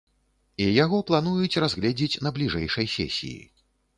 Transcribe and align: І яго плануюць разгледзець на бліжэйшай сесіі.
І 0.63 0.65
яго 0.83 0.97
плануюць 1.09 1.59
разгледзець 1.65 2.21
на 2.27 2.33
бліжэйшай 2.39 2.87
сесіі. 2.97 3.37